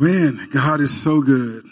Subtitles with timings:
[0.00, 1.62] Man, God is so good.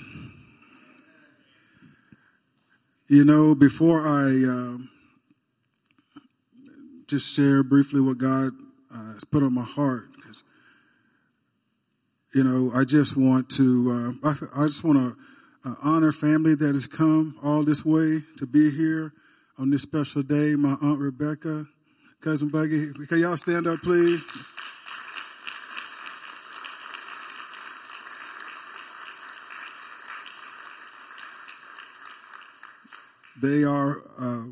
[3.09, 4.77] You know, before I uh,
[7.07, 8.51] just share briefly what God
[8.95, 10.45] uh, has put on my heart, because
[12.35, 15.17] you know, I just want to, uh, I, I, just want to
[15.67, 19.15] uh, honor family that has come all this way to be here
[19.59, 20.55] on this special day.
[20.55, 21.65] My aunt Rebecca,
[22.21, 24.23] cousin Buggy, can y'all stand up, please?
[33.41, 34.45] They are uh,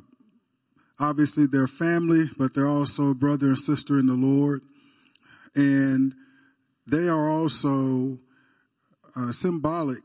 [0.99, 4.63] obviously their family, but they're also brother and sister in the Lord,
[5.55, 6.15] and
[6.87, 8.19] they are also
[9.17, 10.03] uh, symbolic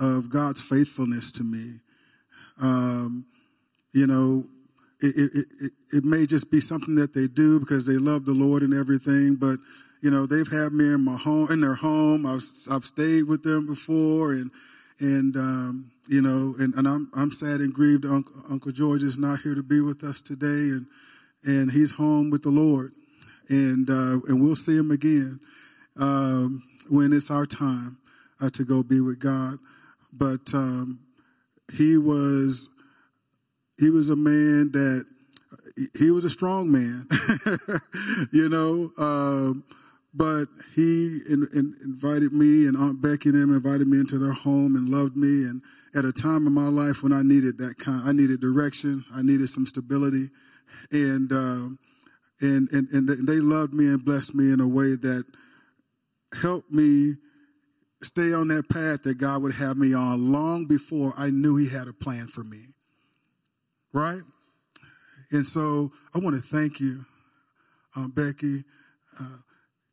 [0.00, 1.80] of God's faithfulness to me.
[2.60, 3.26] Um,
[3.92, 4.46] you know,
[5.00, 8.32] it, it, it, it, may just be something that they do because they love the
[8.32, 9.58] Lord and everything, but
[10.00, 12.26] you know, they've had me in my home, in their home.
[12.26, 14.50] I've, I've stayed with them before and,
[15.00, 18.04] and, um, you know, and, and I'm, I'm sad and grieved.
[18.04, 20.86] Uncle, Uncle George is not here to be with us today and,
[21.44, 22.92] and he's home with the Lord
[23.48, 25.40] and, uh, and we'll see him again,
[25.96, 27.98] um, when it's our time
[28.40, 29.58] uh, to go be with God.
[30.12, 31.00] But, um,
[31.72, 32.68] he was,
[33.78, 35.06] he was a man that,
[35.98, 37.08] he was a strong man,
[38.32, 39.64] you know, um,
[40.14, 44.32] but he in, in, invited me and Aunt Becky and them invited me into their
[44.32, 45.44] home and loved me.
[45.44, 45.60] And
[45.94, 49.22] at a time in my life when I needed that kind, I needed direction, I
[49.22, 50.30] needed some stability,
[50.92, 51.78] and um,
[52.40, 55.24] and and and they loved me and blessed me in a way that
[56.40, 57.14] helped me
[58.02, 61.68] stay on that path that God would have me on long before I knew He
[61.68, 62.68] had a plan for me.
[63.92, 64.22] Right?
[65.30, 67.04] And so I want to thank you,
[67.96, 68.64] um, Becky.
[69.18, 69.38] Uh,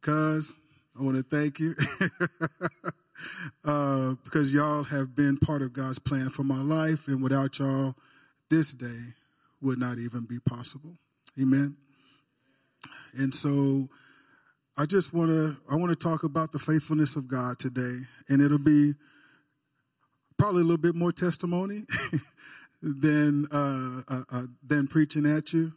[0.02, 0.54] Cuz,
[1.00, 1.76] I want to thank you
[3.66, 7.96] uh, because y'all have been part of God's plan for my life, and without y'all,
[8.50, 9.14] this day
[9.62, 10.98] would not even be possible.
[11.40, 11.78] Amen.
[13.14, 13.90] And so,
[14.76, 18.42] I just want to I want to talk about the faithfulness of God today, and
[18.42, 18.96] it'll be
[20.40, 21.84] probably a little bit more testimony
[22.82, 25.74] than uh, uh, uh, than preaching at you,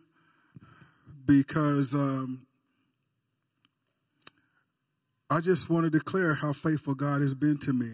[1.27, 2.44] because um,
[5.35, 7.91] I just want to declare how faithful God has been to me.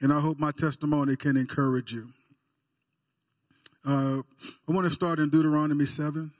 [0.00, 2.08] And I hope my testimony can encourage you.
[3.86, 4.22] Uh,
[4.66, 6.32] I want to start in Deuteronomy 7.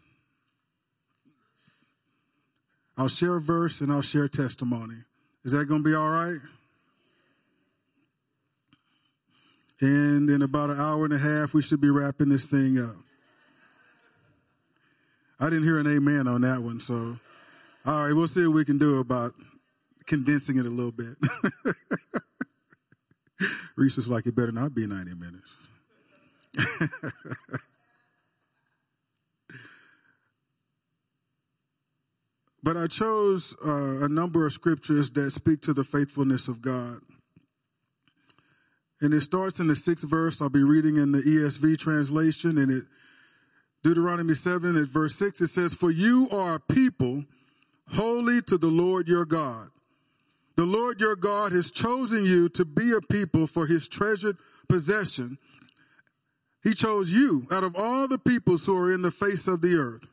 [2.97, 4.95] I'll share a verse and I'll share testimony.
[5.45, 6.39] Is that going to be all right?
[9.83, 12.97] And in about an hour and a half, we should be wrapping this thing up.
[15.39, 17.19] I didn't hear an amen on that one, so
[17.85, 19.35] all right, we'll see what we can do about
[20.07, 21.17] condensing it a little bit.
[23.77, 25.57] Reese was like, it better not be 90 minutes.
[32.63, 36.99] but I chose uh, a number of scriptures that speak to the faithfulness of God.
[39.01, 40.41] And it starts in the sixth verse.
[40.41, 42.85] I'll be reading in the ESV translation, and it
[43.85, 47.25] Deuteronomy 7 at verse 6, it says, For you are a people
[47.93, 49.69] holy to the Lord your God.
[50.57, 54.37] The Lord your God has chosen you to be a people for his treasured
[54.69, 55.39] possession.
[56.63, 59.75] He chose you out of all the peoples who are in the face of the
[59.75, 60.07] earth.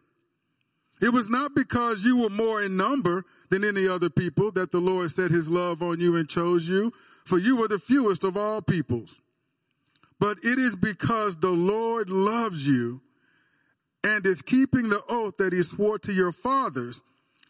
[1.02, 4.80] It was not because you were more in number than any other people that the
[4.80, 6.92] Lord set his love on you and chose you,
[7.26, 9.20] for you were the fewest of all peoples.
[10.20, 13.02] But it is because the Lord loves you
[14.04, 17.02] and is keeping the oath that he swore to your fathers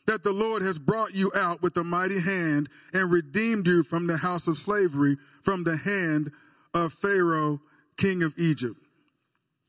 [0.08, 4.08] that the Lord has brought you out with a mighty hand and redeemed you from
[4.08, 6.32] the house of slavery, from the hand
[6.74, 7.62] of Pharaoh,
[7.98, 8.78] king of Egypt.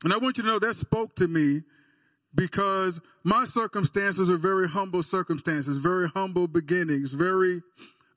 [0.03, 1.61] And I want you to know that spoke to me
[2.35, 7.61] because my circumstances are very humble circumstances, very humble beginnings, very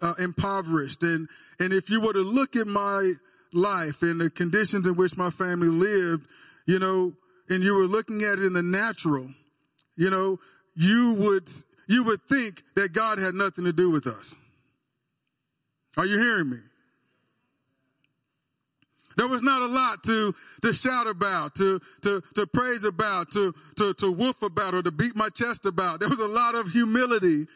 [0.01, 1.03] uh, impoverished.
[1.03, 1.29] And,
[1.61, 3.13] and if you were to look at my
[3.53, 6.27] life and the conditions in which my family lived,
[6.67, 7.13] you know,
[7.49, 9.29] and you were looking at it in the natural,
[9.97, 10.39] you know,
[10.75, 11.49] you would
[11.87, 14.35] you would think that God had nothing to do with us.
[15.97, 16.59] Are you hearing me?
[19.17, 23.55] There was not a lot to, to shout about, to, to, to praise about, to,
[23.77, 26.01] to, to woof about, or to beat my chest about.
[26.01, 27.47] There was a lot of humility.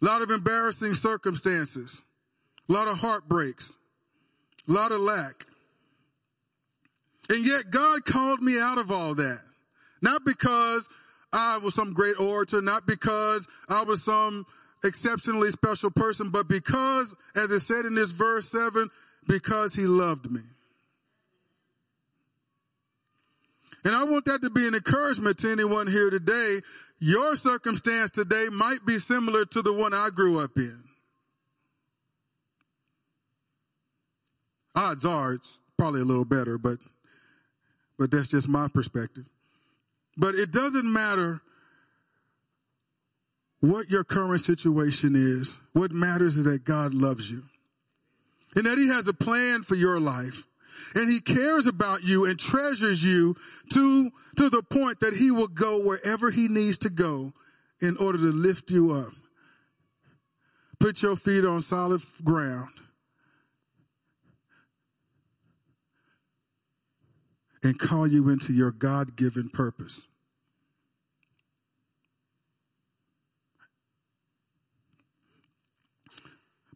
[0.00, 2.02] A lot of embarrassing circumstances.
[2.68, 3.76] A lot of heartbreaks.
[4.68, 5.46] A lot of lack.
[7.28, 9.40] And yet God called me out of all that.
[10.02, 10.88] Not because
[11.32, 14.46] I was some great orator, not because I was some
[14.82, 18.88] exceptionally special person, but because, as it said in this verse 7,
[19.26, 20.40] because he loved me.
[23.84, 26.60] And I want that to be an encouragement to anyone here today.
[26.98, 30.84] Your circumstance today might be similar to the one I grew up in.
[34.74, 36.78] Odds are it's probably a little better, but
[37.98, 39.26] but that's just my perspective.
[40.20, 41.40] But it doesn't matter
[43.60, 45.58] what your current situation is.
[45.72, 47.44] What matters is that God loves you
[48.54, 50.46] and that he has a plan for your life
[50.94, 53.34] and he cares about you and treasures you
[53.72, 57.32] to, to the point that he will go wherever he needs to go
[57.80, 59.12] in order to lift you up.
[60.78, 62.68] Put your feet on solid ground.
[67.62, 70.06] And call you into your God given purpose.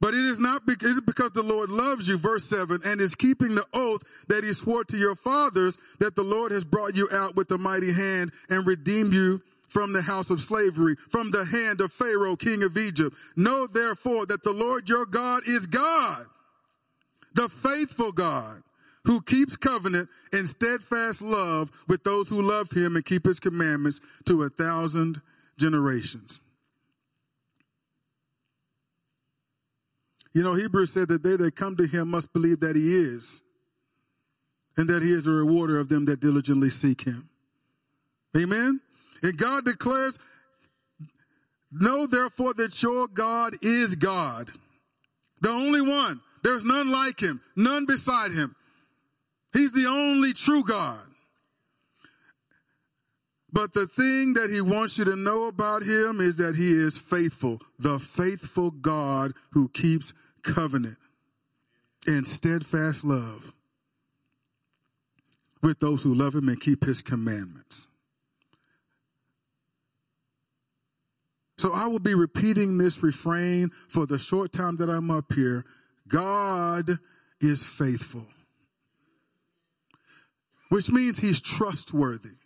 [0.05, 3.65] But it is not because the Lord loves you, verse 7, and is keeping the
[3.73, 7.51] oath that he swore to your fathers that the Lord has brought you out with
[7.53, 9.41] a mighty hand and redeemed you
[9.71, 13.17] from the house of slavery, from the hand of Pharaoh, king of Egypt.
[13.35, 16.27] Know therefore that the Lord your God is God,
[17.33, 18.63] the faithful God,
[19.05, 24.03] who keeps covenant and steadfast love with those who love him and keep his commandments
[24.27, 25.23] to a thousand
[25.57, 26.43] generations.
[30.35, 33.41] You know, Hebrews said that they that come to him must believe that he is,
[34.77, 37.29] and that he is a rewarder of them that diligently seek him.
[38.37, 38.81] Amen?
[39.23, 40.19] And God declares,
[41.71, 44.51] Know therefore that your God is God,
[45.41, 46.21] the only one.
[46.43, 48.55] There's none like him, none beside him.
[49.53, 51.01] He's the only true God.
[53.53, 56.99] But the thing that he wants you to know about him is that he is
[56.99, 60.13] faithful, the faithful God who keeps
[60.45, 60.99] covenant
[62.07, 63.53] and steadfast love
[65.63, 67.89] with those who love him and keep his commandments.
[71.57, 75.65] So I will be repeating this refrain for the short time that I'm up here.
[76.07, 76.99] God
[77.41, 78.27] is faithful,
[80.69, 82.37] which means he's trustworthy.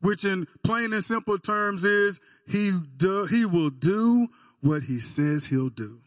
[0.00, 4.28] Which in plain and simple terms is he do, he will do
[4.60, 6.00] what he says he'll do.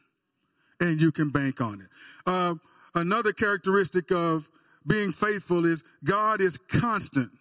[0.79, 1.87] And you can bank on it.
[2.25, 2.55] Uh,
[2.95, 4.49] another characteristic of
[4.85, 7.31] being faithful is God is constant.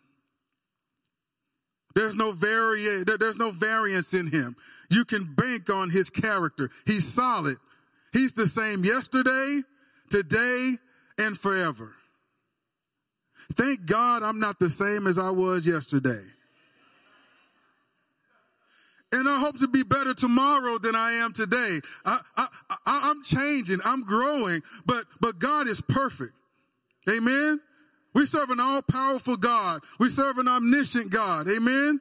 [1.94, 4.56] There's no vari- there's no variance in him.
[4.90, 6.70] You can bank on his character.
[6.86, 7.56] He's solid.
[8.12, 9.62] He's the same yesterday,
[10.10, 10.76] today,
[11.18, 11.92] and forever.
[13.54, 16.22] Thank God I'm not the same as I was yesterday.
[19.12, 21.80] And I hope to be better tomorrow than I am today.
[22.04, 22.46] I, I,
[22.86, 23.80] I, am changing.
[23.84, 26.32] I'm growing, but, but God is perfect.
[27.08, 27.60] Amen.
[28.14, 29.82] We serve an all powerful God.
[29.98, 31.48] We serve an omniscient God.
[31.50, 32.00] Amen.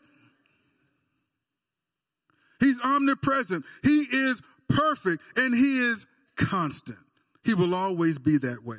[2.59, 3.65] He's omnipresent.
[3.83, 6.05] He is perfect and he is
[6.35, 6.99] constant.
[7.43, 8.77] He will always be that way.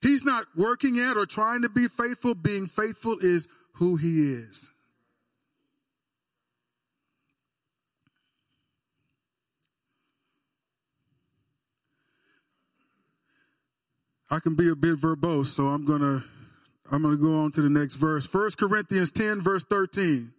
[0.00, 2.34] He's not working at or trying to be faithful.
[2.34, 4.70] Being faithful is who he is.
[14.32, 16.24] I can be a bit verbose, so I'm gonna
[16.90, 18.24] I'm gonna go on to the next verse.
[18.24, 20.32] First Corinthians 10, verse 13.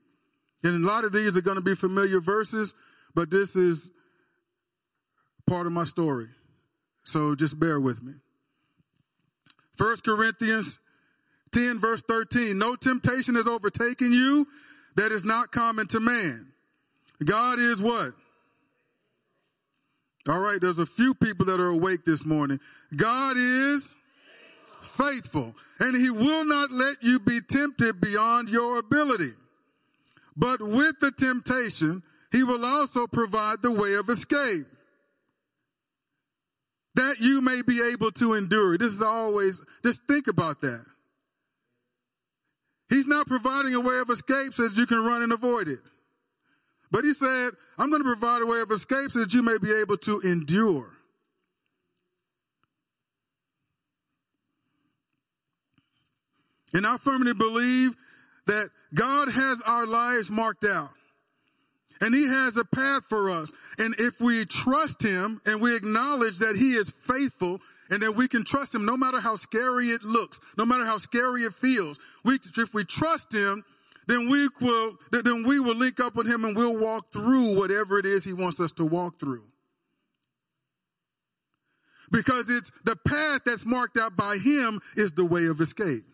[0.64, 2.74] And a lot of these are gonna be familiar verses,
[3.14, 3.92] but this is
[5.46, 6.26] part of my story.
[7.04, 8.14] So just bear with me.
[9.76, 10.80] First Corinthians
[11.52, 12.58] 10, verse 13.
[12.58, 14.48] No temptation has overtaken you
[14.96, 16.52] that is not common to man.
[17.24, 18.14] God is what?
[20.28, 22.60] All right, there's a few people that are awake this morning.
[22.96, 23.94] God is
[24.82, 29.34] faithful, and he will not let you be tempted beyond your ability.
[30.36, 34.66] But with the temptation, he will also provide the way of escape
[36.96, 38.78] that you may be able to endure.
[38.78, 40.86] This is always, just think about that.
[42.90, 45.80] He's not providing a way of escape so that you can run and avoid it.
[46.94, 49.58] But he said, I'm going to provide a way of escape so that you may
[49.58, 50.92] be able to endure.
[56.72, 57.96] And I firmly believe
[58.46, 60.92] that God has our lives marked out.
[62.00, 63.52] And he has a path for us.
[63.80, 67.60] And if we trust him and we acknowledge that he is faithful
[67.90, 71.00] and that we can trust him no matter how scary it looks, no matter how
[71.00, 71.98] scary it feels.
[72.24, 73.64] We, if we trust him,
[74.08, 77.98] then we will, then we will link up with him and we'll walk through whatever
[78.00, 79.44] it is he wants us to walk through.
[82.12, 86.06] Because it's the path that's marked out by him is the way of escape.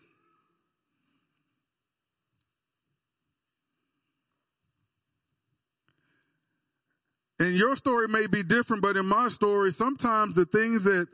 [7.40, 11.06] And your story may be different, but in my story, sometimes the things that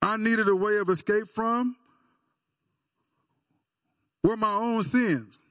[0.00, 1.76] I needed a way of escape from
[4.24, 5.41] were my own sins.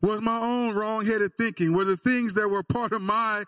[0.00, 3.44] Was my own wrong-headed thinking, were the things that were part of my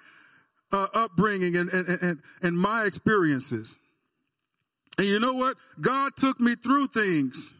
[0.72, 3.76] uh, upbringing and, and, and, and my experiences.
[4.98, 5.56] And you know what?
[5.80, 7.52] God took me through things,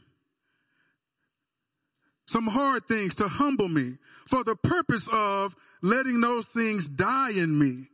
[2.27, 7.59] some hard things to humble me for the purpose of letting those things die in
[7.59, 7.89] me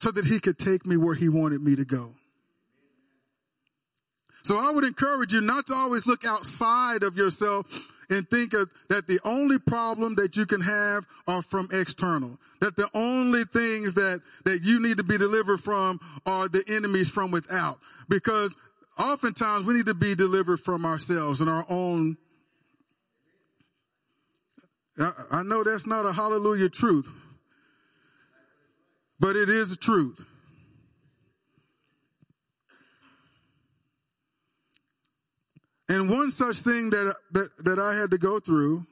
[0.00, 2.14] so that he could take me where he wanted me to go.
[4.42, 7.66] So I would encourage you not to always look outside of yourself
[8.08, 12.38] and think of, that the only problem that you can have are from external.
[12.60, 17.08] That the only things that, that you need to be delivered from are the enemies
[17.08, 17.78] from without.
[18.08, 18.56] Because
[18.98, 22.16] oftentimes we need to be delivered from ourselves and our own.
[25.30, 27.10] I know that's not a hallelujah truth,
[29.20, 30.24] but it is a truth.
[35.88, 38.86] And one such thing that that, that I had to go through,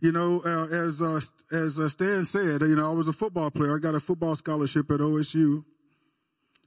[0.00, 1.20] you know, uh, as uh,
[1.52, 3.76] as uh, Stan said, you know, I was a football player.
[3.76, 5.64] I got a football scholarship at OSU,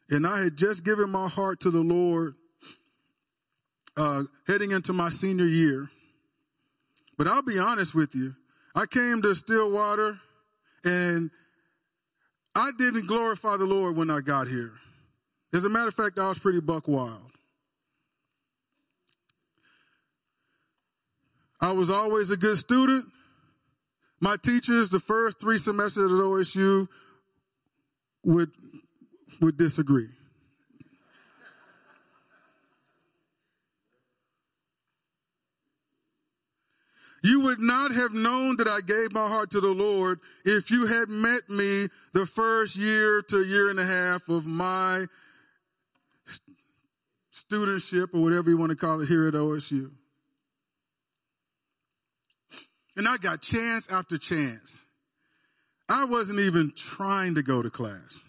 [0.09, 2.35] and I had just given my heart to the Lord,
[3.97, 5.89] uh, heading into my senior year.
[7.17, 8.35] But I'll be honest with you,
[8.75, 10.19] I came to Stillwater,
[10.83, 11.31] and
[12.55, 14.73] I didn't glorify the Lord when I got here.
[15.53, 17.32] As a matter of fact, I was pretty buck wild.
[21.63, 23.05] I was always a good student.
[24.19, 26.89] My teachers, the first three semesters at OSU,
[28.25, 28.51] would,
[29.39, 30.09] would disagree.
[37.23, 40.87] You would not have known that I gave my heart to the Lord if you
[40.87, 45.05] had met me the first year to a year and a half of my
[47.33, 49.91] studentship or whatever you want to call it here at OSU.
[52.95, 54.83] And I got chance after chance.
[55.89, 58.23] I wasn't even trying to go to class.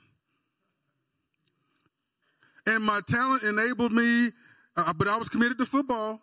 [2.67, 4.31] And my talent enabled me,
[4.77, 6.23] uh, but I was committed to football.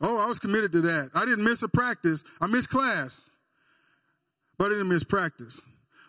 [0.00, 1.10] Oh, I was committed to that.
[1.14, 2.24] I didn't miss a practice.
[2.40, 3.22] I missed class,
[4.58, 5.60] but I didn't miss practice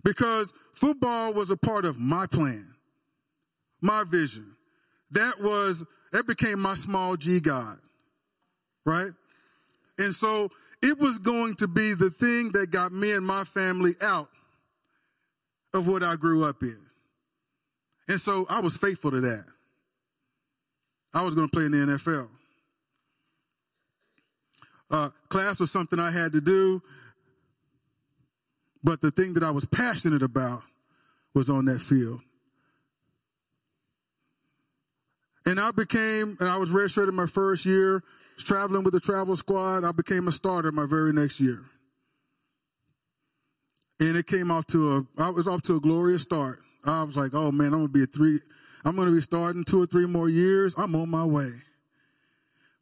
[0.03, 2.73] because football was a part of my plan,
[3.81, 4.55] my vision.
[5.11, 7.77] That was, that became my small G God,
[8.85, 9.11] right?
[9.97, 10.49] And so
[10.81, 14.29] it was going to be the thing that got me and my family out
[15.73, 16.77] of what I grew up in.
[18.07, 19.45] And so I was faithful to that.
[21.13, 22.29] I was going to play in the NFL.
[24.89, 26.81] Uh, class was something I had to do,
[28.83, 30.63] but the thing that I was passionate about
[31.33, 32.21] was on that field.
[35.45, 38.03] And I became, and I was redshirted my first year
[38.37, 41.63] traveling with the travel squad, I became a starter my very next year.
[43.99, 46.59] And it came off to a, I was off to a glorious start.
[46.83, 48.39] I was like, oh man, I'm to be a three,
[48.83, 50.75] I'm to be starting two or three more years.
[50.77, 51.51] I'm on my way.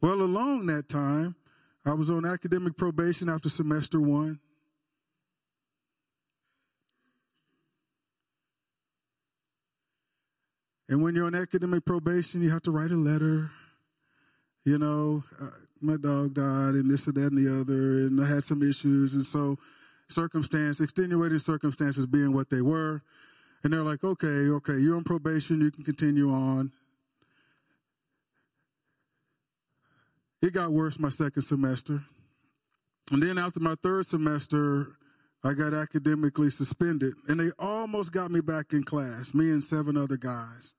[0.01, 1.35] Well, along that time,
[1.85, 4.39] I was on academic probation after semester one.
[10.89, 13.51] And when you're on academic probation, you have to write a letter
[14.63, 15.49] you know, uh,
[15.81, 19.15] my dog died and this and that and the other, and I had some issues.
[19.15, 19.57] And so,
[20.07, 23.01] circumstance, extenuating circumstances being what they were.
[23.63, 26.71] And they're like, okay, okay, you're on probation, you can continue on.
[30.41, 32.03] It got worse my second semester.
[33.11, 34.95] And then after my third semester,
[35.43, 37.13] I got academically suspended.
[37.27, 40.73] And they almost got me back in class, me and seven other guys.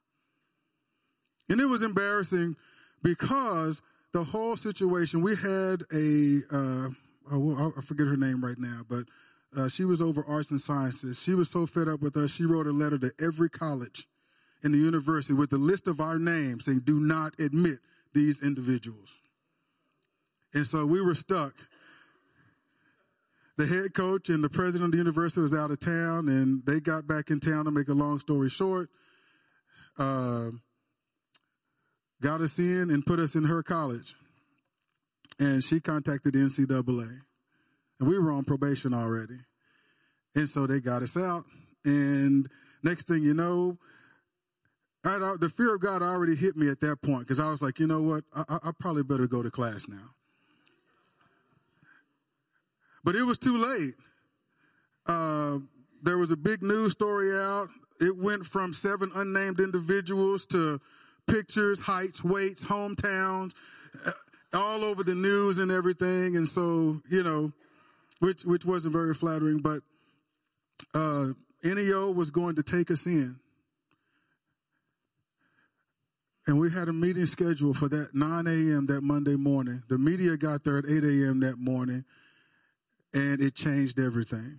[1.48, 2.56] And it was embarrassing
[3.02, 3.82] because
[4.12, 6.88] the whole situation, we had a, uh,
[7.30, 9.04] oh, I forget her name right now, but
[9.56, 11.20] uh, she was over arts and sciences.
[11.20, 14.06] She was so fed up with us, she wrote a letter to every college
[14.62, 17.78] in the university with a list of our names saying, do not admit
[18.14, 19.18] these individuals.
[20.54, 21.54] And so we were stuck.
[23.56, 26.80] The head coach and the president of the university was out of town, and they
[26.80, 28.88] got back in town to make a long story short.
[29.98, 30.50] uh,
[32.22, 34.14] got us in and put us in her college.
[35.38, 37.20] And she contacted the NCAA.
[38.00, 39.40] And we were on probation already.
[40.34, 41.44] And so they got us out.
[41.84, 42.48] And
[42.82, 43.76] next thing you know,
[45.04, 47.80] I, the fear of God already hit me at that point because I was like,
[47.80, 48.24] you know what?
[48.34, 50.14] I, I probably better go to class now.
[53.04, 53.94] But it was too late.
[55.06, 55.58] Uh,
[56.04, 57.68] there was a big news story out.
[58.00, 60.80] It went from seven unnamed individuals to
[61.26, 63.52] pictures, heights, weights, hometowns,
[64.04, 64.12] uh,
[64.52, 66.36] all over the news and everything.
[66.36, 67.52] And so, you know,
[68.20, 69.80] which which wasn't very flattering, but
[70.94, 71.28] uh,
[71.64, 73.36] NEO was going to take us in.
[76.46, 78.86] And we had a meeting scheduled for that 9 a.m.
[78.86, 79.82] that Monday morning.
[79.88, 81.40] The media got there at 8 a.m.
[81.40, 82.04] that morning,
[83.14, 84.58] and it changed everything.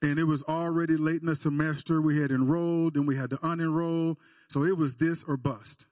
[0.00, 2.00] And it was already late in the semester.
[2.00, 4.16] We had enrolled and we had to unenroll.
[4.48, 5.86] So it was this or bust.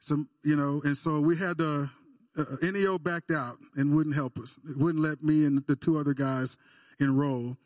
[0.00, 1.90] Some, you know, and so we had to,
[2.36, 4.58] uh, NEO backed out and wouldn't help us.
[4.68, 6.56] It wouldn't let me and the two other guys
[6.98, 7.56] enroll.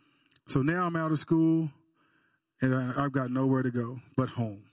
[0.48, 1.70] So now I'm out of school
[2.60, 4.64] and I, I've got nowhere to go but home.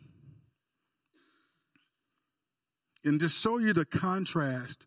[3.04, 4.86] And just show you the contrast.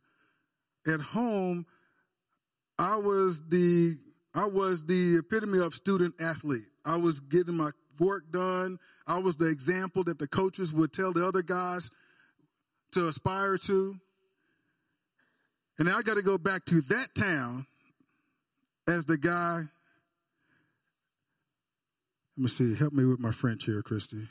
[0.87, 1.67] At home,
[2.79, 3.97] I was the
[4.35, 6.67] I was the epitome of student athlete.
[6.85, 8.79] I was getting my work done.
[9.07, 11.91] I was the example that the coaches would tell the other guys
[12.93, 13.97] to aspire to.
[15.79, 17.67] And now I got to go back to that town
[18.89, 19.65] as the guy
[22.37, 22.75] let me see.
[22.75, 24.27] Help me with my French here, Christy.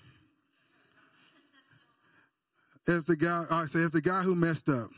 [2.85, 4.89] As the guy, I say, as the guy who messed up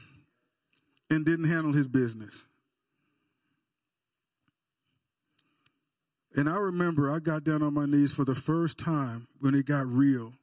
[1.12, 2.45] and didn't handle his business.
[6.35, 9.65] And I remember I got down on my knees for the first time when it
[9.65, 10.33] got real.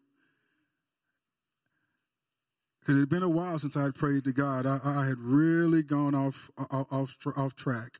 [2.80, 4.66] Because it had been a while since I had prayed to God.
[4.66, 7.98] I, I had really gone off, off, off, track.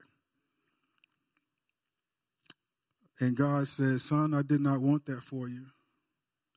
[3.20, 5.66] And God said, Son, I did not want that for you.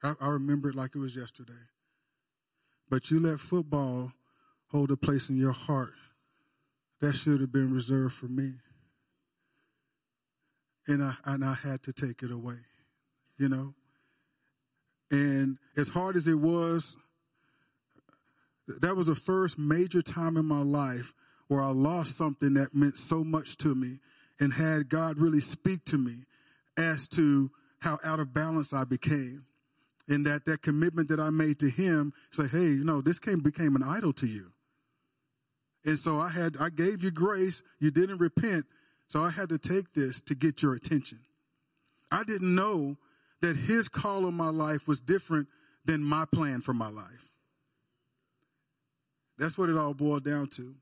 [0.01, 1.53] I, I remember it like it was yesterday.
[2.89, 4.13] But you let football
[4.69, 5.93] hold a place in your heart
[7.01, 8.53] that should have been reserved for me.
[10.87, 12.59] And I, and I had to take it away,
[13.37, 13.73] you know?
[15.09, 16.95] And as hard as it was,
[18.67, 21.13] that was the first major time in my life
[21.47, 23.99] where I lost something that meant so much to me
[24.39, 26.25] and had God really speak to me
[26.77, 29.45] as to how out of balance I became.
[30.07, 33.39] And that that commitment that I made to him, say, hey, you know, this came,
[33.39, 34.51] became an idol to you.
[35.83, 37.63] And so I had, I gave you grace.
[37.79, 38.65] You didn't repent.
[39.07, 41.19] So I had to take this to get your attention.
[42.11, 42.97] I didn't know
[43.41, 45.47] that his call on my life was different
[45.85, 47.31] than my plan for my life.
[49.37, 50.75] That's what it all boiled down to.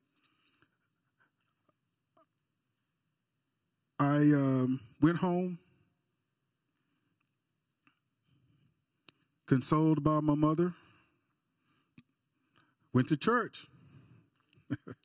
[4.00, 5.60] I um, went home
[9.48, 10.74] consoled by my mother,
[12.94, 13.68] went to church.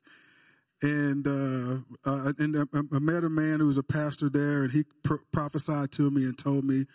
[0.81, 4.85] and uh, uh, and I met a man who was a pastor there, and he
[5.31, 6.85] prophesied to me and told me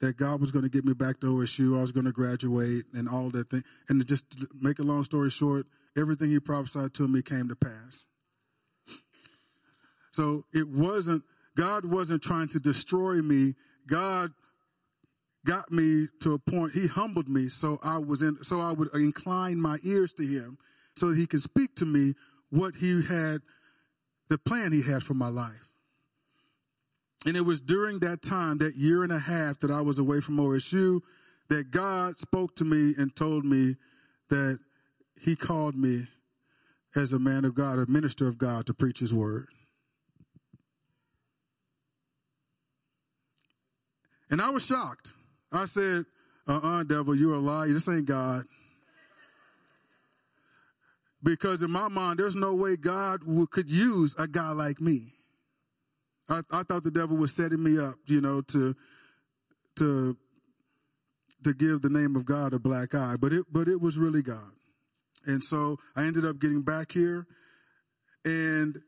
[0.00, 1.76] that God was going to get me back to OSU.
[1.76, 3.62] I was going to graduate and all that thing.
[3.88, 7.56] And just to make a long story short, everything he prophesied to me came to
[7.56, 8.06] pass.
[10.10, 11.22] So it wasn't
[11.56, 13.54] God wasn't trying to destroy me.
[13.86, 14.32] God
[15.44, 18.94] got me to a point, he humbled me so I was in, so I would
[18.94, 20.58] incline my ears to him
[20.96, 22.14] so that he could speak to me
[22.50, 23.40] what he had,
[24.28, 25.70] the plan he had for my life.
[27.26, 30.20] And it was during that time, that year and a half that I was away
[30.20, 31.00] from OSU,
[31.48, 33.76] that God spoke to me and told me
[34.30, 34.58] that
[35.20, 36.06] he called me
[36.96, 39.48] as a man of God, a minister of God to preach his word.
[44.30, 45.12] And I was shocked.
[45.52, 46.04] I said,
[46.46, 47.68] uh-uh, devil, you're a liar.
[47.68, 48.44] This ain't God.
[51.22, 55.14] Because in my mind, there's no way God would, could use a guy like me.
[56.28, 58.74] I, I thought the devil was setting me up, you know, to,
[59.76, 60.16] to,
[61.44, 64.22] to give the name of God a black eye, but it, but it was really
[64.22, 64.52] God.
[65.26, 67.26] And so I ended up getting back here
[68.24, 68.78] and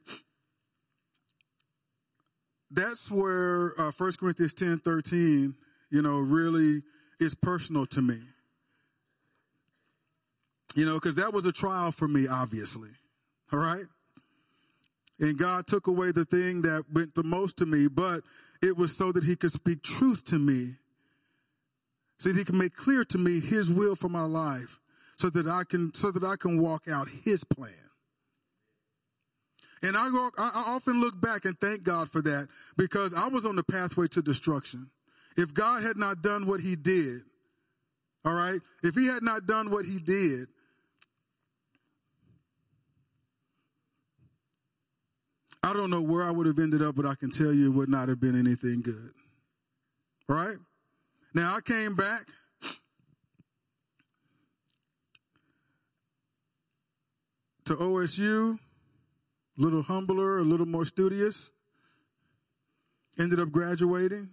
[2.70, 5.54] that's where uh, 1 Corinthians 10, 13
[5.92, 6.82] you know, really
[7.20, 8.18] is personal to me.
[10.74, 12.90] You know, because that was a trial for me, obviously.
[13.52, 13.84] All right?
[15.20, 18.22] And God took away the thing that went the most to me, but
[18.62, 20.76] it was so that He could speak truth to me
[22.22, 24.78] so that he can make clear to me his will for my life
[25.16, 27.74] so that I can, so that I can walk out his plan.
[29.82, 33.44] And I, go, I often look back and thank God for that because I was
[33.44, 34.90] on the pathway to destruction.
[35.36, 37.22] If God had not done what he did,
[38.24, 40.46] all right, if he had not done what he did,
[45.62, 47.74] I don't know where I would have ended up, but I can tell you it
[47.74, 49.12] would not have been anything good.
[50.28, 50.56] All right?
[51.34, 52.26] Now I came back.
[57.66, 58.58] To OSU,
[59.56, 61.52] a little humbler, a little more studious.
[63.18, 64.30] Ended up graduating.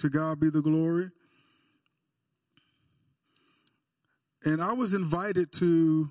[0.00, 1.10] To God be the glory.
[4.44, 6.10] And I was invited to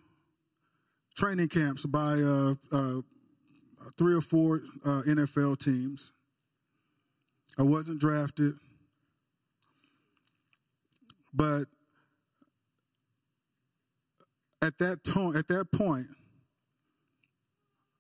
[1.16, 3.02] training camps by uh, uh,
[3.98, 6.12] three or four uh, NFL teams.
[7.58, 8.56] I wasn't drafted,
[11.34, 11.66] but
[14.62, 15.00] at that
[15.36, 16.08] at that point,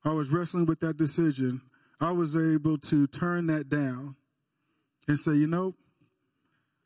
[0.03, 1.61] I was wrestling with that decision.
[2.01, 4.15] I was able to turn that down
[5.07, 5.75] and say, you know,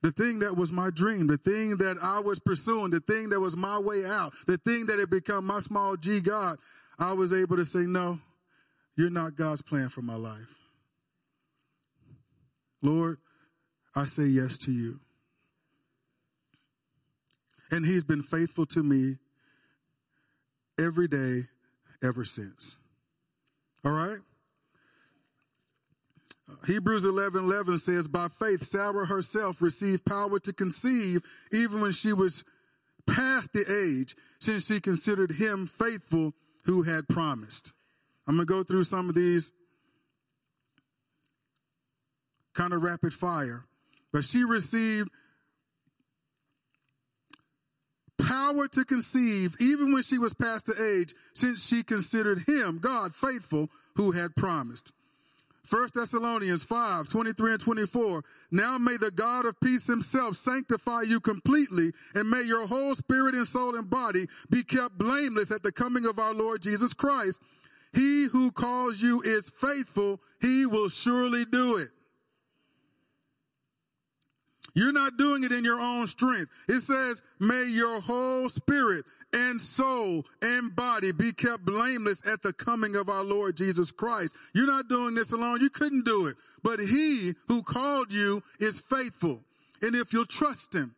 [0.02, 3.40] the thing that was my dream, the thing that I was pursuing, the thing that
[3.40, 6.58] was my way out, the thing that had become my small G God,
[7.00, 8.20] I was able to say, no,
[8.98, 10.58] you're not God's plan for my life.
[12.82, 13.20] Lord,
[13.96, 15.00] I say yes to you.
[17.72, 19.18] And he's been faithful to me
[20.80, 21.46] every day
[22.04, 22.76] ever since.
[23.86, 24.18] All right?
[26.66, 32.14] Hebrews 11 11 says, By faith, Sarah herself received power to conceive even when she
[32.14, 32.44] was
[33.06, 36.34] past the age, since she considered him faithful
[36.66, 37.74] who had promised.
[38.28, 39.52] I'm going to go through some of these
[42.54, 43.66] kind of rapid fire.
[44.12, 45.10] But she received
[48.20, 53.14] power to conceive even when she was past the age, since she considered him, God,
[53.14, 54.92] faithful, who had promised.
[55.70, 58.24] 1 Thessalonians 5, 23 and 24.
[58.52, 63.36] Now may the God of peace himself sanctify you completely and may your whole spirit
[63.36, 67.42] and soul and body be kept blameless at the coming of our Lord Jesus Christ.
[67.98, 70.22] He who calls you is faithful.
[70.40, 71.90] He will surely do it.
[74.76, 76.52] You're not doing it in your own strength.
[76.70, 82.54] It says, may your whole spirit and soul and body be kept blameless at the
[82.54, 84.36] coming of our Lord Jesus Christ.
[84.54, 85.62] You're not doing this alone.
[85.62, 86.38] You couldn't do it.
[86.62, 89.42] But he who called you is faithful.
[89.82, 90.94] And if you'll trust him,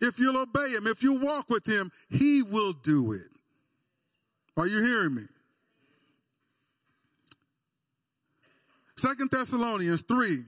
[0.00, 3.28] if you'll obey him, if you walk with him, he will do it.
[4.56, 5.24] Are you hearing me?
[9.04, 10.44] Second Thessalonians 3,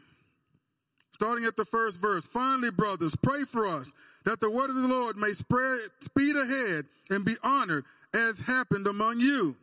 [1.12, 2.27] starting at the first verse.
[2.27, 3.92] Finally, brothers, pray for us
[4.25, 8.87] that the word of the Lord may spread, speed ahead and be honored as happened
[8.87, 9.57] among you,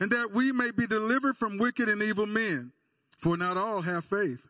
[0.00, 2.72] and that we may be delivered from wicked and evil men.
[3.16, 4.46] For not all have faith.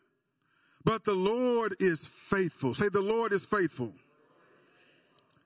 [0.85, 2.75] But the Lord is faithful.
[2.75, 3.93] Say, the Lord is faithful.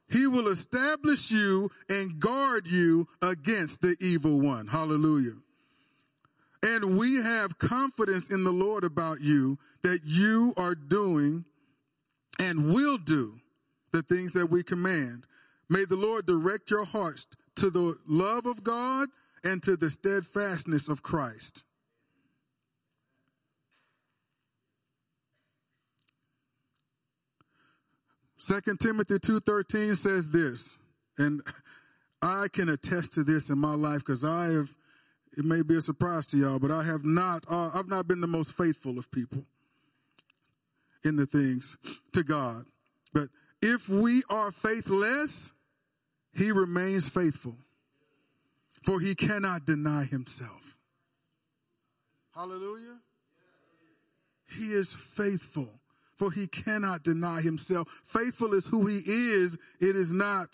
[0.08, 4.68] He will establish you and guard you against the evil one.
[4.68, 5.34] Hallelujah.
[6.64, 11.44] And we have confidence in the Lord about you that you are doing
[12.38, 13.34] and will do
[13.92, 15.26] the things that we command.
[15.68, 19.10] May the Lord direct your hearts to the love of God
[19.44, 21.64] and to the steadfastness of Christ.
[28.38, 30.78] Second Timothy 2:13 says this,
[31.18, 31.42] and
[32.22, 34.74] I can attest to this in my life because I have
[35.36, 38.20] it may be a surprise to y'all, but I have not, uh, I've not been
[38.20, 39.44] the most faithful of people
[41.04, 41.76] in the things
[42.12, 42.66] to God.
[43.12, 43.28] But
[43.60, 45.52] if we are faithless,
[46.32, 47.56] he remains faithful,
[48.82, 50.76] for he cannot deny himself.
[52.34, 52.98] Hallelujah.
[54.46, 55.80] He is faithful,
[56.14, 57.88] for he cannot deny himself.
[58.04, 59.56] Faithful is who he is.
[59.80, 60.48] It is not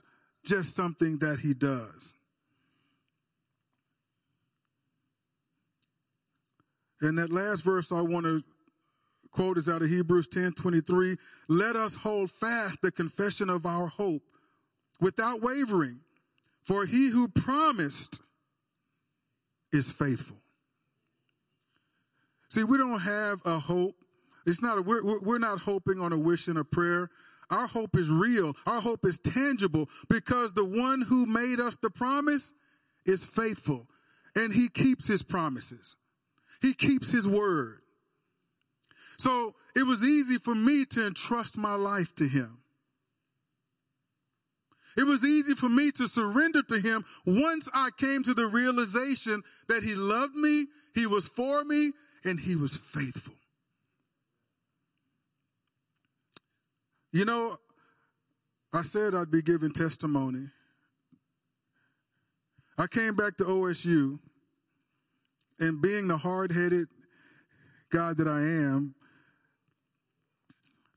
[0.44, 2.14] just something that he does.
[7.00, 8.42] And that last verse I want to
[9.30, 11.16] quote is out of Hebrews 10 23.
[11.48, 14.22] Let us hold fast the confession of our hope
[15.00, 16.00] without wavering,
[16.62, 18.20] for he who promised
[19.72, 20.36] is faithful.
[22.48, 23.94] See, we don't have a hope.
[24.44, 27.08] It's not a, we're, we're not hoping on a wish and a prayer.
[27.50, 28.56] Our hope is real.
[28.66, 32.52] Our hope is tangible because the one who made us the promise
[33.04, 33.86] is faithful
[34.34, 35.96] and he keeps his promises.
[36.60, 37.78] He keeps his word.
[39.18, 42.58] So it was easy for me to entrust my life to him.
[44.96, 49.42] It was easy for me to surrender to him once I came to the realization
[49.68, 51.92] that he loved me, he was for me,
[52.24, 53.34] and he was faithful.
[57.12, 57.56] You know,
[58.72, 60.48] I said I'd be giving testimony.
[62.78, 64.18] I came back to OSU,
[65.60, 66.88] and being the hard headed
[67.90, 68.94] God that I am,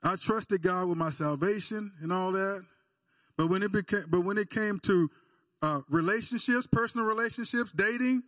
[0.04, 2.64] I trusted God with my salvation and all that.
[3.38, 5.10] But when it became, but when it came to
[5.62, 8.24] uh, relationships, personal relationships, dating,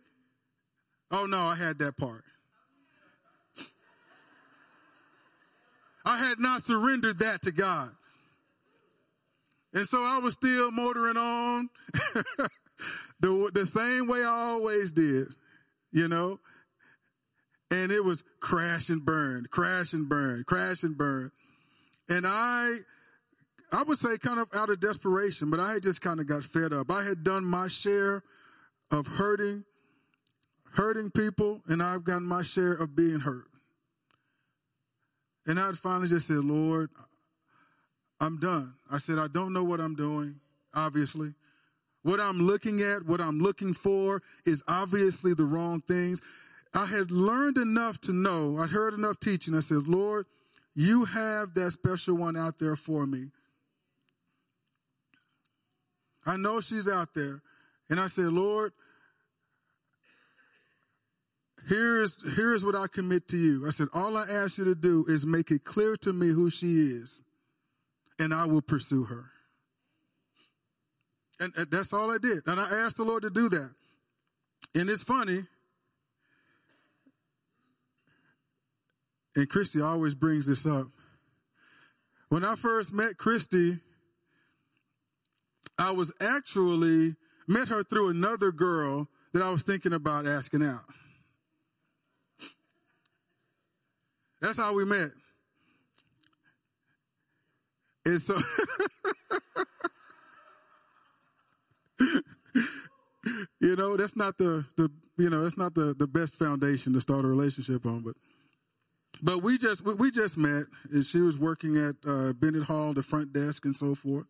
[1.10, 2.24] oh no, I had that part.
[6.04, 7.90] I had not surrendered that to God.
[9.74, 11.68] And so I was still motoring on
[13.20, 15.26] the, the same way I always did,
[15.96, 16.38] you know?
[17.70, 21.32] And it was crash and burn, crash and burn, crash and burn.
[22.08, 22.74] And I,
[23.72, 26.44] I would say kind of out of desperation, but I had just kind of got
[26.44, 26.92] fed up.
[26.92, 28.22] I had done my share
[28.92, 29.64] of hurting,
[30.74, 33.46] hurting people, and I've gotten my share of being hurt.
[35.46, 36.90] And I finally just said, Lord,
[38.20, 38.74] I'm done.
[38.90, 40.40] I said, I don't know what I'm doing,
[40.74, 41.32] obviously.
[42.06, 46.22] What I'm looking at, what I'm looking for is obviously the wrong things.
[46.72, 49.56] I had learned enough to know, I heard enough teaching.
[49.56, 50.26] I said, Lord,
[50.72, 53.30] you have that special one out there for me.
[56.24, 57.42] I know she's out there.
[57.90, 58.72] And I said, Lord,
[61.68, 63.66] here's, here's what I commit to you.
[63.66, 66.50] I said, all I ask you to do is make it clear to me who
[66.50, 67.24] she is,
[68.16, 69.24] and I will pursue her.
[71.38, 72.42] And, and that's all I did.
[72.46, 73.70] And I asked the Lord to do that.
[74.74, 75.44] And it's funny.
[79.34, 80.86] And Christy always brings this up.
[82.28, 83.78] When I first met Christy,
[85.78, 90.84] I was actually met her through another girl that I was thinking about asking out.
[94.40, 95.10] That's how we met.
[98.04, 98.38] And so,
[103.60, 107.00] you know, that's not the, the, you know, that's not the, the best foundation to
[107.00, 108.14] start a relationship on, but,
[109.22, 113.02] but we just, we just met and she was working at, uh, Bennett Hall, the
[113.02, 114.26] front desk and so forth.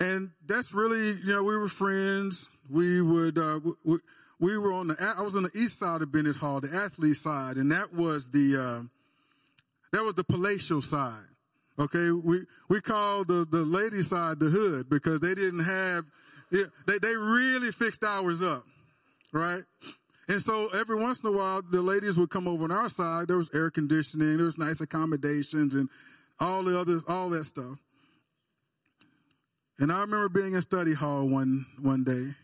[0.00, 2.48] And that's really, you know, we were friends.
[2.68, 3.98] We would, uh, we,
[4.40, 7.16] we were on the, I was on the east side of Bennett Hall, the athlete
[7.16, 8.82] side, and that was the, uh,
[9.92, 11.31] that was the palatial side.
[11.82, 12.10] Okay.
[12.10, 16.04] We, we called the, the lady side the hood because they didn't have,
[16.50, 18.64] they, they really fixed ours up.
[19.32, 19.64] Right.
[20.28, 23.28] And so every once in a while, the ladies would come over on our side.
[23.28, 25.88] There was air conditioning, there was nice accommodations and
[26.38, 27.78] all the other, all that stuff.
[29.78, 32.34] And I remember being in study hall one, one day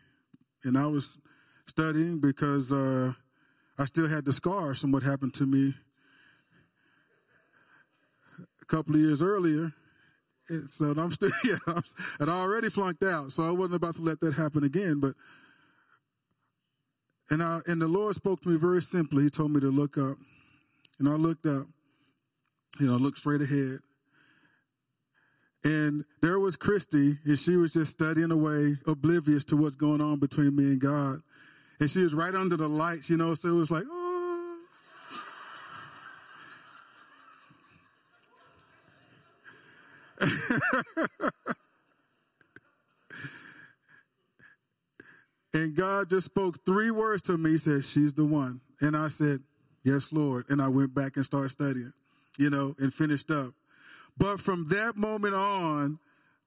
[0.65, 1.19] and I was
[1.67, 3.13] studying because uh,
[3.79, 5.75] I still had the scars from what happened to me
[8.69, 9.73] couple of years earlier.
[10.49, 11.83] And so I'm still, yeah, I'm,
[12.21, 15.01] I'd already flunked out, so I wasn't about to let that happen again.
[15.01, 15.15] But
[17.31, 19.25] and I and the Lord spoke to me very simply.
[19.25, 20.17] He told me to look up,
[20.99, 21.67] and I looked up.
[22.81, 23.81] You know, looked straight ahead,
[25.65, 30.21] and there was Christy, and she was just studying away, oblivious to what's going on
[30.21, 31.23] between me and God
[31.81, 33.85] and she was right under the lights, you know, so it was like.
[45.55, 47.53] and God just spoke three words to me.
[47.53, 48.61] He said, She's the one.
[48.81, 49.41] And I said,
[49.85, 50.47] Yes, Lord.
[50.49, 51.93] And I went back and started studying,
[52.37, 53.55] you know, and finished up.
[54.17, 55.99] But from that moment on,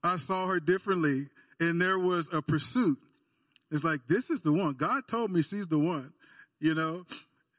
[0.04, 1.28] I saw her differently.
[1.60, 2.98] And there was a pursuit.
[3.72, 4.74] It's like, this is the one.
[4.74, 6.12] God told me she's the one,
[6.60, 7.06] you know?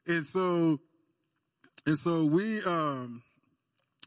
[0.05, 0.79] And so,
[1.85, 3.22] and so we, um,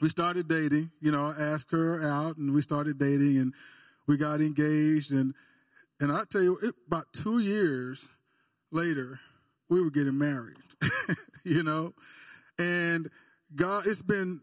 [0.00, 3.54] we started dating, you know, I asked her out and we started dating and
[4.06, 5.34] we got engaged and,
[6.00, 8.10] and I tell you, it, about two years
[8.70, 9.18] later,
[9.70, 10.58] we were getting married,
[11.44, 11.94] you know,
[12.58, 13.08] and
[13.54, 14.40] God, it's been,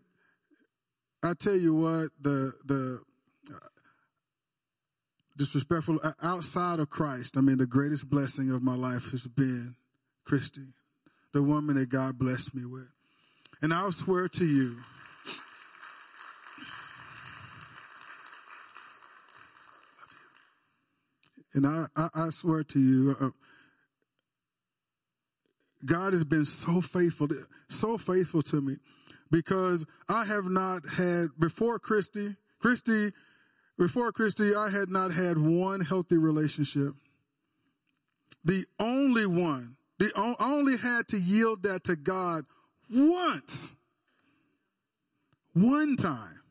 [1.23, 3.01] I tell you what, the, the,
[3.53, 3.67] uh,
[5.37, 7.37] disrespectful uh, outside of Christ.
[7.37, 9.75] I mean, the greatest blessing of my life has been
[10.25, 10.73] Christy,
[11.31, 12.89] the woman that God blessed me with.
[13.61, 14.77] And I'll swear to you,
[21.53, 23.29] and I, I, I swear to you, uh,
[25.85, 27.27] God has been so faithful,
[27.69, 28.77] so faithful to me
[29.29, 33.11] because I have not had, before Christy, Christy,
[33.77, 36.93] before Christy, I had not had one healthy relationship.
[38.45, 42.45] The only one, the I only had to yield that to God
[42.89, 43.75] once.
[45.53, 46.41] One time.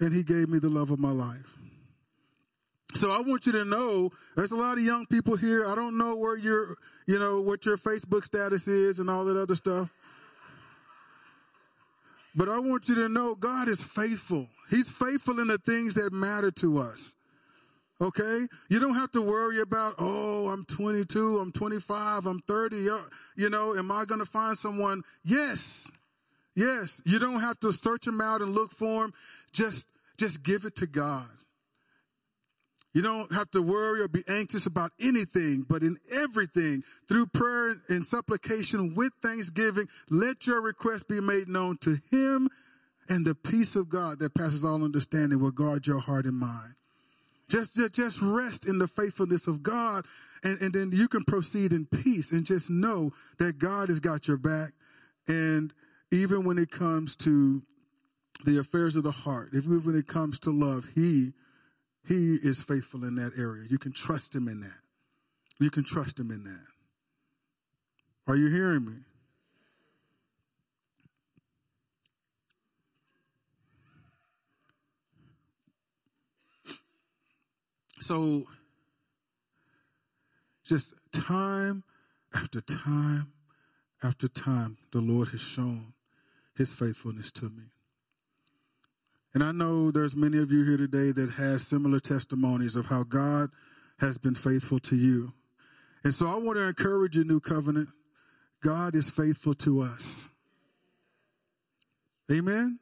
[0.00, 1.58] And he gave me the love of my life.
[2.94, 5.66] So I want you to know there's a lot of young people here.
[5.66, 6.76] I don't know where your,
[7.06, 9.90] you know, what your Facebook status is and all that other stuff.
[12.34, 14.48] But I want you to know God is faithful.
[14.70, 17.14] He's faithful in the things that matter to us.
[18.00, 18.46] Okay?
[18.68, 22.90] You don't have to worry about, oh, I'm 22, I'm 25, I'm 30.
[22.90, 22.98] Uh,
[23.36, 25.02] you know, am I going to find someone?
[25.24, 25.90] Yes.
[26.54, 27.00] Yes.
[27.04, 29.14] You don't have to search them out and look for them.
[29.52, 31.26] Just, just give it to God.
[32.92, 37.76] You don't have to worry or be anxious about anything, but in everything, through prayer
[37.88, 42.50] and supplication with thanksgiving, let your request be made known to Him,
[43.08, 46.74] and the peace of God that passes all understanding will guard your heart and mind.
[47.48, 50.04] Just, just rest in the faithfulness of God,
[50.44, 54.28] and, and then you can proceed in peace and just know that God has got
[54.28, 54.72] your back.
[55.26, 55.72] And
[56.10, 57.62] even when it comes to
[58.44, 61.32] the affairs of the heart, even when it comes to love, He
[62.06, 63.66] he is faithful in that area.
[63.68, 64.80] You can trust him in that.
[65.58, 66.66] You can trust him in that.
[68.26, 68.94] Are you hearing me?
[78.00, 78.46] So,
[80.64, 81.84] just time
[82.34, 83.32] after time
[84.02, 85.92] after time, the Lord has shown
[86.56, 87.71] his faithfulness to me.
[89.34, 93.02] And I know there's many of you here today that has similar testimonies of how
[93.02, 93.50] God
[93.98, 95.32] has been faithful to you.
[96.04, 97.88] And so I want to encourage you, New Covenant.
[98.62, 100.28] God is faithful to us.
[102.30, 102.78] Amen.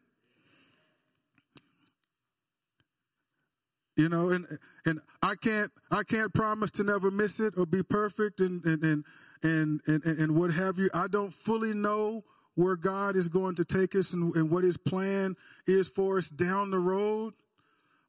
[3.97, 4.47] You know, and
[4.87, 8.83] and I can't I can't promise to never miss it or be perfect and and
[8.83, 9.05] and
[9.43, 10.89] and and, and what have you.
[10.95, 12.25] I don't fully know
[12.61, 15.35] where God is going to take us and, and what his plan
[15.67, 17.35] is for us down the road.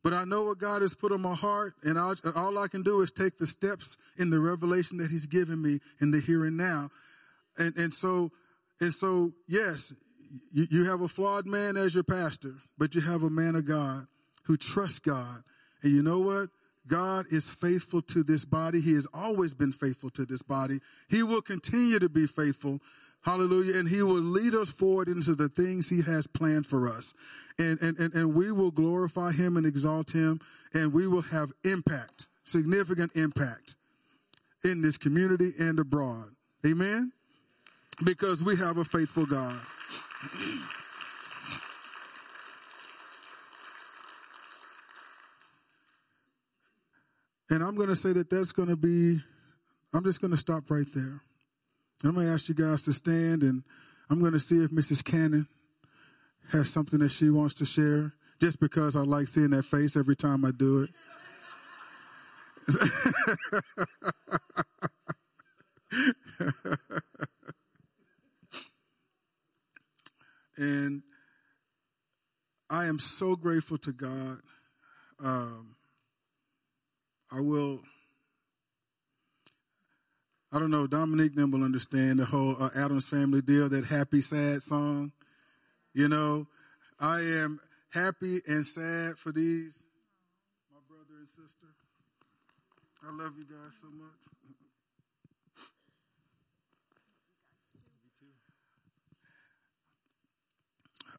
[0.04, 2.82] But I know what God has put on my heart, and I'll, all I can
[2.82, 6.44] do is take the steps in the revelation that He's given me in the here
[6.44, 6.90] and now.
[7.56, 8.32] And and so
[8.80, 9.94] and so, yes,
[10.52, 13.68] you, you have a flawed man as your pastor, but you have a man of
[13.68, 14.08] God
[14.46, 15.44] who trusts God.
[15.84, 16.50] And you know what?
[16.88, 18.82] God is faithful to this body.
[18.82, 20.80] He has always been faithful to this body.
[21.10, 22.82] He will continue to be faithful
[23.22, 23.78] Hallelujah.
[23.78, 27.14] And he will lead us forward into the things he has planned for us.
[27.60, 30.40] And, and, and, and we will glorify him and exalt him
[30.74, 33.76] and we will have impact, significant impact
[34.64, 36.30] in this community and abroad.
[36.66, 37.12] Amen.
[38.04, 39.60] Because we have a faithful God.
[47.50, 49.22] and I'm going to say that that's going to be,
[49.94, 51.22] I'm just going to stop right there.
[52.04, 53.64] I'm going to ask you guys to stand and
[54.10, 55.04] I'm going to see if Mrs.
[55.04, 55.48] Cannon
[56.52, 60.16] has something that she wants to share just because I like seeing that face every
[60.16, 60.90] time I do it.
[70.58, 71.04] and
[72.70, 74.38] I am so grateful to God.
[75.20, 75.76] Um,
[77.32, 77.82] I will
[80.54, 84.20] I don't know, Dominique then will understand the whole uh, Addams Family deal, that happy,
[84.20, 85.14] sad song.
[85.94, 86.46] You know,
[87.00, 87.60] I am
[87.90, 89.80] happy and sad for these,
[90.70, 91.68] my brother and sister.
[93.02, 94.12] I love you guys so much.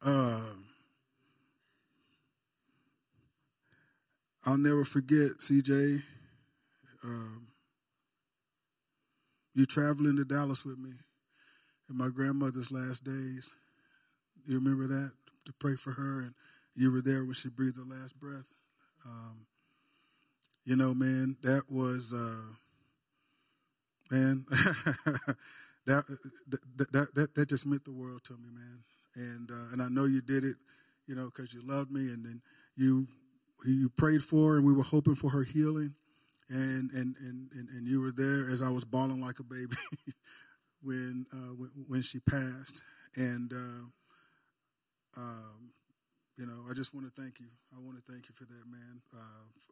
[0.05, 0.65] Um,
[4.45, 6.03] I'll never forget CJ.
[7.03, 7.47] Um,
[9.53, 10.91] you traveling to Dallas with me
[11.89, 13.53] in my grandmother's last days.
[14.47, 15.11] You remember that?
[15.45, 16.33] To pray for her, and
[16.75, 18.45] you were there when she breathed her last breath.
[19.05, 19.45] Um,
[20.65, 22.53] you know, man, that was, uh,
[24.09, 24.45] man,
[25.85, 26.05] that,
[26.47, 28.83] that, that, that just meant the world to me, man.
[29.15, 30.55] And, uh, and I know you did it,
[31.05, 32.41] you know, because you loved me and then
[32.77, 33.07] you,
[33.65, 35.93] you prayed for her and we were hoping for her healing
[36.53, 39.75] and and and and, and you were there as I was bawling like a baby
[40.83, 42.83] when, uh, when, when she passed,
[43.15, 45.71] and uh, um,
[46.37, 47.47] you know I just want to thank you.
[47.75, 49.19] I want to thank you for that, man, uh,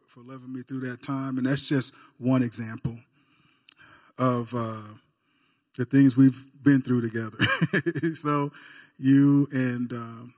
[0.08, 2.96] for, for, loving me through that time, and that's just one example
[4.18, 4.96] of uh,
[5.78, 7.38] the things we've been through together.
[8.16, 8.52] so
[8.98, 10.34] you and um,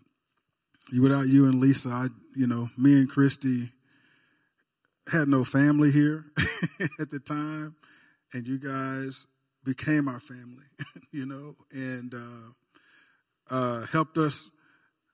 [0.99, 3.71] without you and Lisa, I, you know, me and Christy
[5.11, 6.25] had no family here
[6.99, 7.75] at the time,
[8.33, 9.27] and you guys
[9.63, 10.65] became our family,
[11.11, 14.49] you know, and uh, uh, helped us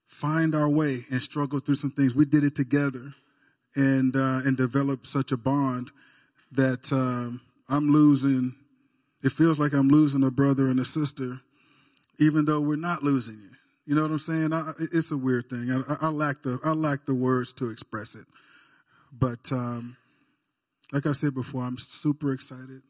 [0.05, 2.15] find our way and struggle through some things.
[2.15, 3.13] We did it together,
[3.75, 5.91] and uh, and developed such a bond
[6.51, 8.55] that um, I'm losing.
[9.23, 11.41] It feels like I'm losing a brother and a sister,
[12.19, 13.57] even though we're not losing it.
[13.85, 14.53] You know what I'm saying?
[14.53, 15.69] I, it's a weird thing.
[15.71, 18.25] I, I, lack the I lack the words to express it.
[19.11, 19.97] But um,
[20.91, 22.81] like I said before, I'm super excited.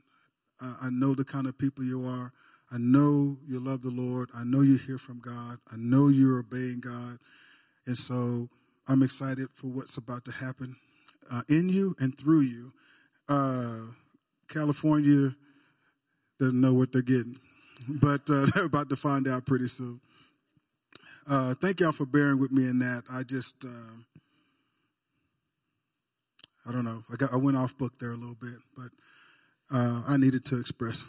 [0.61, 2.33] Uh, I know the kind of people you are.
[2.71, 4.29] I know you love the Lord.
[4.35, 5.57] I know you hear from God.
[5.71, 7.17] I know you're obeying God.
[7.87, 8.49] And so
[8.87, 10.75] I'm excited for what's about to happen
[11.31, 12.73] uh, in you and through you.
[13.27, 13.79] Uh,
[14.47, 15.35] California
[16.39, 17.37] doesn't know what they're getting,
[17.87, 19.99] but uh, they're about to find out pretty soon.
[21.27, 23.03] Uh, thank y'all for bearing with me in that.
[23.11, 24.05] I just, um,
[26.67, 27.03] I don't know.
[27.11, 28.89] I got I went off book there a little bit, but
[29.71, 31.03] uh, I needed to express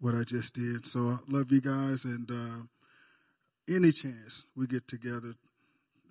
[0.00, 0.86] what I just did.
[0.86, 5.34] So I love you guys, and uh, any chance we get together,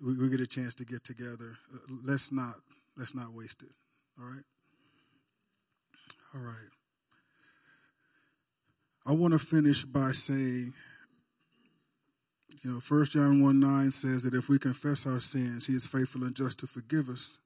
[0.04, 1.56] we, we, get a chance to get together.
[1.72, 2.54] Uh, let's not
[2.96, 3.70] let's not waste it.
[4.20, 4.44] All right.
[6.34, 6.70] All right.
[9.06, 10.74] I want to finish by saying,
[12.62, 15.86] you know, First John 1 9 says that if we confess our sins, he is
[15.86, 17.38] faithful and just to forgive us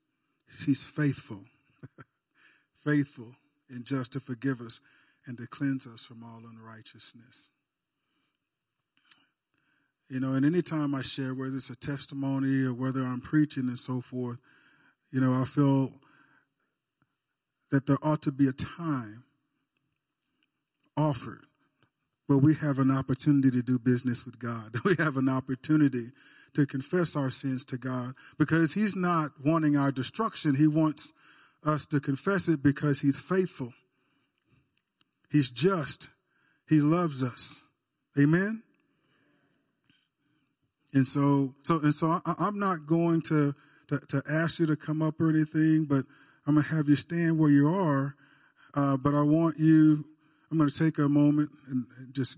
[0.64, 1.44] He's faithful,
[2.84, 3.34] faithful
[3.70, 4.80] and just to forgive us
[5.26, 7.50] and to cleanse us from all unrighteousness.
[10.08, 13.78] You know, and anytime I share, whether it's a testimony or whether I'm preaching and
[13.78, 14.38] so forth,
[15.10, 15.92] you know, I feel
[17.70, 19.24] that there ought to be a time
[20.96, 21.46] offered
[22.26, 24.76] where we have an opportunity to do business with God.
[24.84, 26.12] We have an opportunity
[26.54, 30.54] to confess our sins to God because He's not wanting our destruction.
[30.54, 31.12] He wants
[31.64, 33.72] us to confess it because He's faithful.
[35.30, 36.10] He's just.
[36.68, 37.60] He loves us.
[38.18, 38.62] Amen.
[40.92, 43.54] And so, so, and so I, am not going to,
[43.88, 46.04] to, to, ask you to come up or anything, but
[46.46, 48.14] I'm going to have you stand where you are.
[48.74, 50.04] Uh, but I want you,
[50.50, 52.36] I'm going to take a moment and just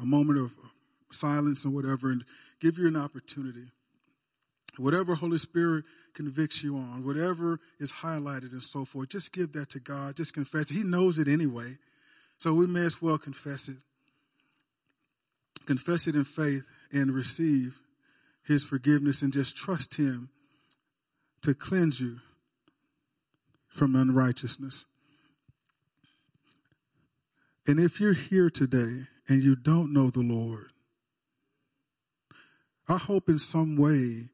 [0.00, 0.54] a moment of
[1.10, 2.22] silence and whatever and
[2.60, 3.70] give you an opportunity.
[4.76, 5.84] Whatever Holy Spirit
[6.14, 10.16] convicts you on, whatever is highlighted and so forth, just give that to God.
[10.16, 10.74] Just confess it.
[10.74, 11.78] He knows it anyway.
[12.38, 13.76] So we may as well confess it.
[15.66, 17.80] Confess it in faith and receive
[18.44, 20.28] his forgiveness and just trust him
[21.42, 22.18] to cleanse you
[23.68, 24.84] from unrighteousness.
[27.66, 30.70] And if you're here today and you don't know the Lord,
[32.88, 34.28] I hope in some way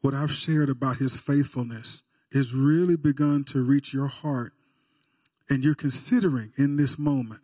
[0.00, 2.02] what I've shared about his faithfulness
[2.32, 4.52] has really begun to reach your heart
[5.48, 7.40] and you're considering in this moment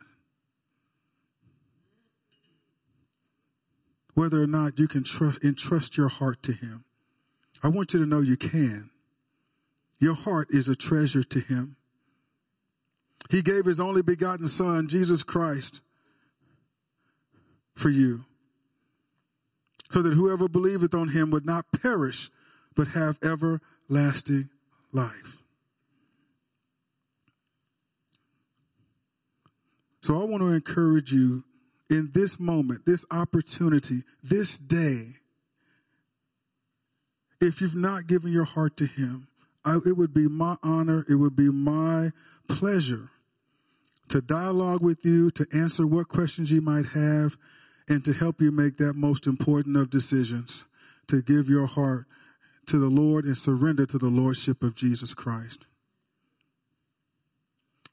[4.15, 6.85] whether or not you can trust, entrust your heart to him.
[7.63, 8.91] I want you to know you can.
[9.99, 11.77] Your heart is a treasure to him.
[13.31, 15.81] He gave his only begotten son, Jesus Christ,
[17.75, 18.25] for you
[19.91, 22.31] so that whoever believeth on him would not perish,
[22.75, 24.49] but have everlasting
[24.93, 25.43] life.
[30.03, 31.45] So I want to encourage you
[31.91, 35.17] in this moment, this opportunity, this day.
[37.41, 39.27] If you've not given your heart to him,
[39.65, 42.13] I, it would be my honor, it would be my
[42.49, 43.11] pleasure
[44.09, 47.37] to dialogue with you, to answer what questions you might have,
[47.91, 50.65] and to help you make that most important of decisions
[51.09, 52.07] to give your heart
[52.67, 55.67] to the Lord and surrender to the Lordship of Jesus Christ.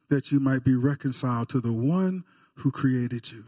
[0.10, 2.24] That you might be reconciled to the one
[2.58, 3.46] who created you,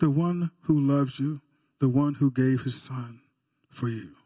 [0.00, 1.40] the one who loves you,
[1.78, 3.20] the one who gave his son
[3.70, 4.16] for you.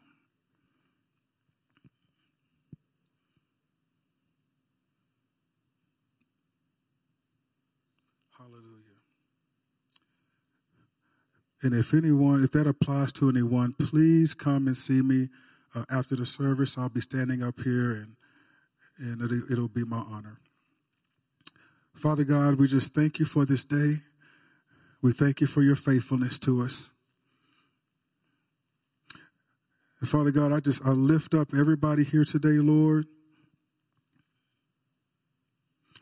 [11.64, 15.30] And if anyone, if that applies to anyone, please come and see me
[15.74, 16.76] uh, after the service.
[16.76, 18.16] I'll be standing up here and,
[18.98, 20.40] and it'll, it'll be my honor.
[21.94, 24.02] Father God, we just thank you for this day.
[25.00, 26.90] We thank you for your faithfulness to us.
[30.00, 33.06] And Father God, I just I lift up everybody here today, Lord.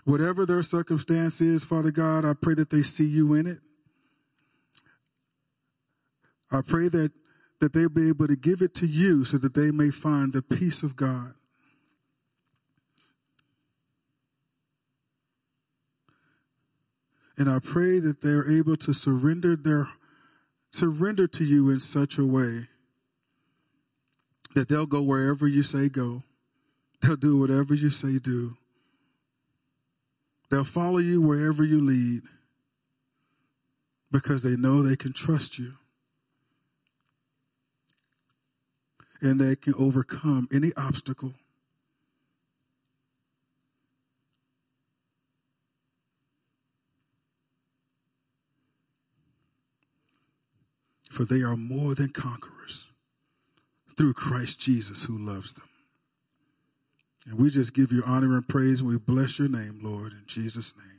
[0.05, 3.59] Whatever their circumstance is, Father God, I pray that they see you in it.
[6.53, 7.12] I pray that
[7.62, 10.42] that they'll be able to give it to you so that they may find the
[10.42, 11.34] peace of God.
[17.38, 19.88] And I pray that they're able to surrender their
[20.72, 22.66] surrender to you in such a way
[24.57, 26.24] that they'll go wherever you say go.
[27.00, 28.57] They'll do whatever you say do.
[30.50, 32.22] They'll follow you wherever you lead
[34.11, 35.74] because they know they can trust you.
[39.23, 41.33] And they can overcome any obstacle.
[51.09, 52.87] For they are more than conquerors
[53.97, 55.68] through Christ Jesus who loves them.
[57.27, 60.25] And we just give you honor and praise and we bless your name, Lord, in
[60.27, 60.91] Jesus' name.